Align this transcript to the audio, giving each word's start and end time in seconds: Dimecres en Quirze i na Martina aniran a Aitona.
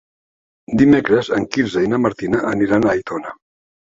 Dimecres 0.81 1.29
en 1.37 1.43
Quirze 1.57 1.83
i 1.87 1.91
na 1.91 2.01
Martina 2.05 2.41
aniran 2.55 2.87
a 2.87 2.91
Aitona. 2.97 3.37